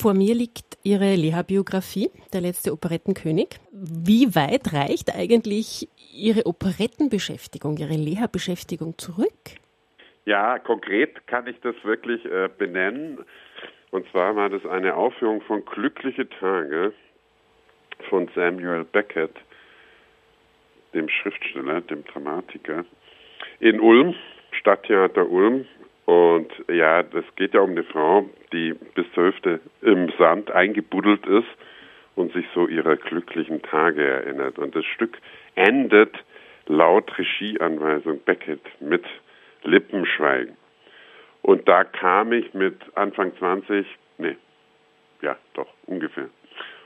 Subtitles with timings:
[0.00, 3.60] Vor mir liegt Ihre Leha-Biografie, Der letzte Operettenkönig.
[3.70, 9.60] Wie weit reicht eigentlich Ihre Operettenbeschäftigung, Ihre Leha-Beschäftigung zurück?
[10.24, 13.18] Ja, konkret kann ich das wirklich äh, benennen.
[13.90, 16.94] Und zwar war das eine Aufführung von Glückliche Tage
[18.08, 19.36] von Samuel Beckett,
[20.94, 22.86] dem Schriftsteller, dem Dramatiker,
[23.58, 24.14] in Ulm,
[24.52, 25.66] Stadttheater Ulm.
[26.10, 31.24] Und ja, das geht ja um eine Frau, die bis zur Hüfte im Sand eingebuddelt
[31.24, 31.46] ist
[32.16, 34.58] und sich so ihrer glücklichen Tage erinnert.
[34.58, 35.18] Und das Stück
[35.54, 36.12] endet
[36.66, 39.04] laut Regieanweisung Beckett mit
[39.62, 40.56] Lippenschweigen.
[41.42, 43.86] Und da kam ich mit Anfang 20,
[44.18, 44.36] nee,
[45.22, 46.28] ja, doch, ungefähr,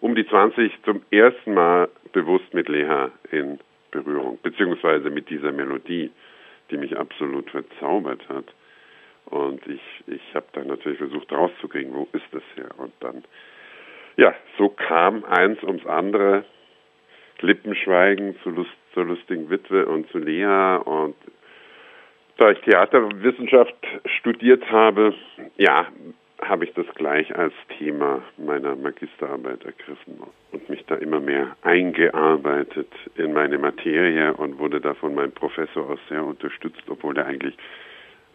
[0.00, 3.60] um die 20 zum ersten Mal bewusst mit Leha in
[3.92, 6.10] Berührung, beziehungsweise mit dieser Melodie,
[6.70, 8.44] die mich absolut verzaubert hat.
[9.26, 12.70] Und ich, ich habe dann natürlich versucht rauszukriegen, wo ist das her?
[12.78, 13.24] Und dann,
[14.16, 16.44] ja, so kam eins ums andere.
[17.40, 21.14] Lippenschweigen zu Lust, zur lustigen Witwe und zu Lea und
[22.38, 23.74] da ich Theaterwissenschaft
[24.18, 25.14] studiert habe,
[25.56, 25.86] ja,
[26.42, 30.20] habe ich das gleich als Thema meiner Magisterarbeit ergriffen
[30.52, 35.88] und mich da immer mehr eingearbeitet in meine Materie und wurde da von meinem Professor
[35.88, 37.56] aus sehr unterstützt, obwohl er eigentlich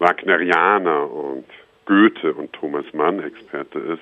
[0.02, 1.45] Wagnerianer und
[1.85, 4.02] Goethe und Thomas Mann Experte ist.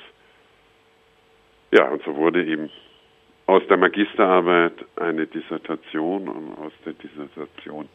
[1.72, 2.70] Ja, und so wurde eben
[3.48, 7.90] aus der Magisterarbeit eine Dissertation und aus der Dissertation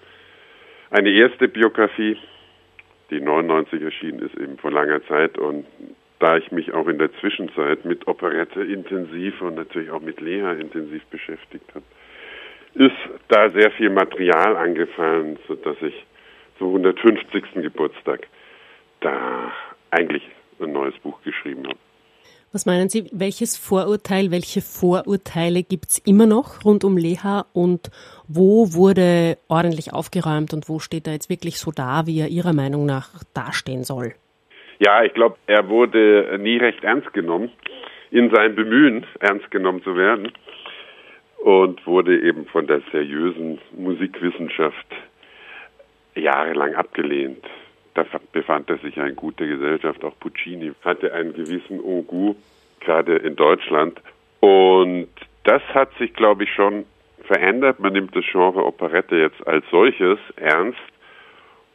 [0.91, 2.19] eine erste Biografie,
[3.11, 5.39] die 99 erschienen ist, eben vor langer Zeit.
[5.39, 5.65] Und
[6.19, 10.53] da ich mich auch in der Zwischenzeit mit Operette intensiv und natürlich auch mit Lea
[10.61, 11.85] intensiv beschäftigt habe,
[12.75, 12.97] ist
[13.29, 16.05] da sehr viel Material angefallen, sodass ich
[16.59, 17.45] zum 150.
[17.55, 18.27] Geburtstag
[19.01, 19.53] da
[19.91, 20.23] eigentlich
[20.61, 21.79] ein neues Buch geschrieben habe.
[22.53, 27.91] Was meinen Sie, welches Vorurteil, welche Vorurteile gibt es immer noch rund um Leha und
[28.29, 32.53] wo wurde ordentlich aufgeräumt und wo steht er jetzt wirklich so da, wie er Ihrer
[32.53, 34.15] Meinung nach dastehen soll?
[34.79, 37.51] Ja, ich glaube, er wurde nie recht ernst genommen,
[38.13, 40.31] in seinem Bemühen ernst genommen zu werden
[41.39, 44.87] und wurde eben von der seriösen Musikwissenschaft
[46.15, 47.45] jahrelang abgelehnt
[47.95, 50.05] da befand er sich ja in guter Gesellschaft.
[50.05, 52.35] Auch Puccini hatte einen gewissen Ogu,
[52.81, 54.01] gerade in Deutschland.
[54.41, 55.09] Und
[55.45, 56.85] das hat sich, glaube ich, schon
[57.23, 57.81] verändert.
[57.81, 60.79] Man nimmt das Genre Operette jetzt als solches ernst.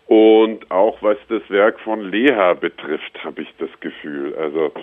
[0.08, 4.36] Und auch was das Werk von Leha betrifft, habe ich das Gefühl.
[4.36, 4.74] Also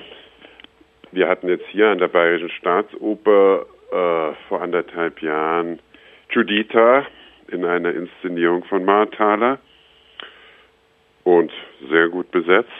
[1.12, 5.81] wir hatten jetzt hier an der Bayerischen Staatsoper äh, vor anderthalb Jahren
[6.31, 7.05] Juditha
[7.49, 9.59] in einer Inszenierung von Marthaler
[11.25, 11.53] und
[11.91, 12.71] sehr gut besetzt.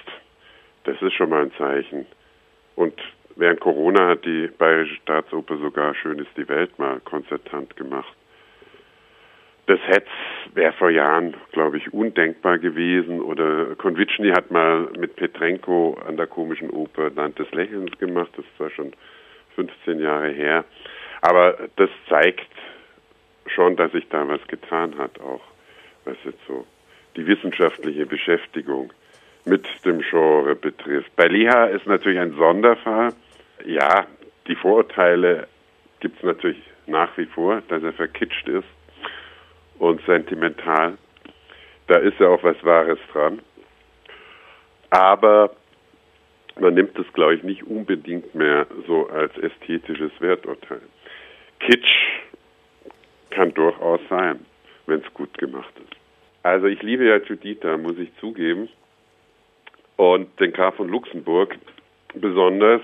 [0.84, 2.06] Das ist schon mal ein Zeichen.
[2.77, 2.94] Und
[3.34, 8.15] während Corona hat die Bayerische Staatsoper sogar Schön ist die Welt mal konzertant gemacht.
[9.66, 9.81] Das
[10.54, 13.21] wäre vor Jahren, glaube ich, undenkbar gewesen.
[13.21, 18.31] Oder Konvitschny hat mal mit Petrenko an der komischen Oper Land des Lächelns gemacht.
[18.37, 18.93] Das zwar schon
[19.56, 20.65] 15 Jahre her.
[21.21, 22.47] Aber das zeigt
[23.56, 25.41] schon, dass sich da was getan hat, auch
[26.05, 26.65] was jetzt so
[27.17, 28.93] die wissenschaftliche Beschäftigung
[29.44, 31.11] mit dem Genre betrifft.
[31.17, 33.12] Bei Liha ist natürlich ein Sonderfall.
[33.65, 34.06] Ja,
[34.47, 35.49] die Vorurteile
[36.00, 38.69] gibt es natürlich nach wie vor, dass er verkitscht ist
[39.78, 40.99] und sentimental.
[41.87, 43.41] Da ist ja auch was Wahres dran.
[44.91, 45.50] Aber
[46.59, 50.83] man nimmt es, glaube ich, nicht unbedingt mehr so als ästhetisches Werturteil.
[51.61, 51.96] Kitsch
[53.36, 54.47] kann durchaus sein,
[54.86, 55.94] wenn es gut gemacht ist.
[56.42, 58.69] Also ich liebe ja Juditha, muss ich zugeben.
[59.97, 61.54] Und den Graf von Luxemburg
[62.14, 62.80] besonders.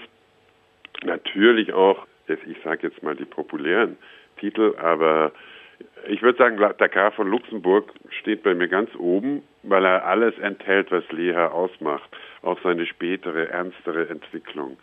[1.05, 3.97] Natürlich auch, ich sage jetzt mal die populären
[4.39, 5.33] Titel, aber
[6.07, 7.91] ich würde sagen, der Graf von Luxemburg
[8.21, 12.09] steht bei mir ganz oben, weil er alles enthält, was Leha ausmacht.
[12.43, 14.77] Auch seine spätere, ernstere Entwicklung.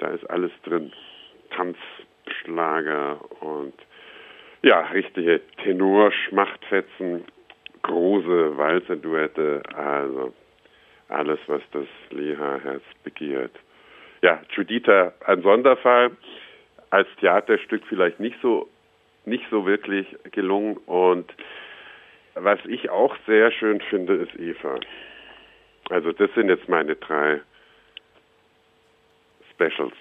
[0.00, 0.92] Da ist alles drin.
[1.50, 3.74] Tanzschlager und
[4.62, 7.24] ja, richtige Tenor-Schmachtfetzen
[7.82, 10.32] große Walzer-Duette, also
[11.08, 13.52] alles, was das Leha-Herz begehrt.
[14.22, 16.12] Ja, Juditha ein Sonderfall,
[16.90, 18.68] als Theaterstück vielleicht nicht so
[19.24, 21.32] nicht so wirklich gelungen und
[22.34, 24.80] was ich auch sehr schön finde, ist Eva.
[25.90, 27.40] Also das sind jetzt meine drei
[29.52, 29.94] Specials.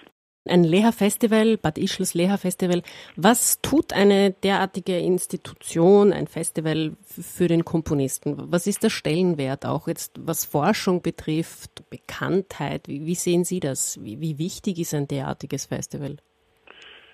[0.50, 2.82] Ein Lehrfestival, Bad Ischls Lehrfestival.
[3.16, 8.52] Was tut eine derartige Institution, ein Festival für den Komponisten?
[8.52, 12.88] Was ist der Stellenwert auch jetzt, was Forschung betrifft, Bekanntheit?
[12.88, 14.04] Wie, wie sehen Sie das?
[14.04, 16.18] Wie, wie wichtig ist ein derartiges Festival?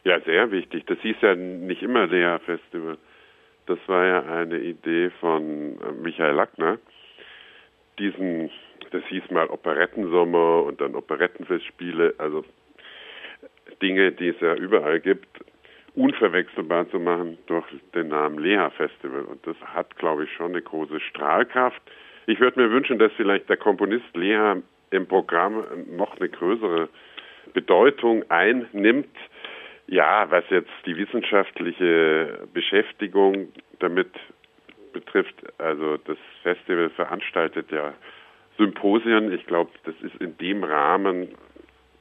[0.05, 0.85] Ja, sehr wichtig.
[0.87, 2.97] Das hieß ja nicht immer Lehrfestival.
[3.65, 6.79] Das war ja eine Idee von äh, Michael Lackner.
[7.99, 8.49] Diesen,
[8.91, 12.45] das hieß mal Operettensommer und dann Operettenfestspiele, also
[13.81, 15.27] Dinge, die es ja überall gibt,
[15.95, 17.65] unverwechselbar zu machen durch
[17.95, 19.21] den Namen Leha Festival.
[19.21, 21.81] Und das hat, glaube ich, schon eine große Strahlkraft.
[22.27, 24.57] Ich würde mir wünschen, dass vielleicht der Komponist Leha
[24.91, 26.87] im Programm noch eine größere
[27.53, 29.15] Bedeutung einnimmt.
[29.87, 33.47] Ja, was jetzt die wissenschaftliche Beschäftigung
[33.79, 34.11] damit
[34.93, 37.93] betrifft, also das Festival veranstaltet ja
[38.57, 39.31] Symposien.
[39.31, 41.29] Ich glaube, das ist in dem Rahmen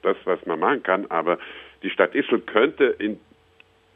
[0.03, 1.07] das, was man machen kann.
[1.11, 1.39] Aber
[1.83, 3.19] die Stadt Ischl könnte in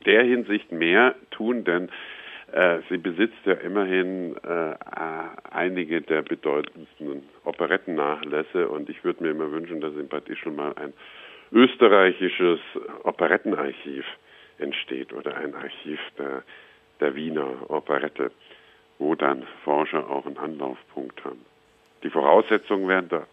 [0.06, 1.88] der Hinsicht mehr tun, denn
[2.52, 4.74] äh, sie besitzt ja immerhin äh,
[5.50, 10.72] einige der bedeutendsten Operettennachlässe und ich würde mir immer wünschen, dass in Bad Ischl mal
[10.76, 10.92] ein
[11.52, 12.60] österreichisches
[13.04, 14.04] Operettenarchiv
[14.58, 16.42] entsteht oder ein Archiv der,
[17.00, 18.30] der Wiener Operette,
[18.98, 21.44] wo dann Forscher auch einen Anlaufpunkt haben.
[22.02, 23.26] Die Voraussetzungen wären da.